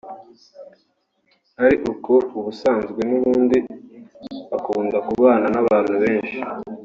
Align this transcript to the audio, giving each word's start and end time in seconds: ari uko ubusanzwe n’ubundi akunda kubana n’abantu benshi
ari 1.63 1.75
uko 1.91 2.13
ubusanzwe 2.37 2.99
n’ubundi 3.09 3.57
akunda 4.57 4.97
kubana 5.07 5.45
n’abantu 5.55 5.93
benshi 6.03 6.39